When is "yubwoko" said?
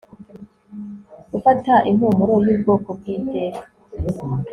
2.47-2.89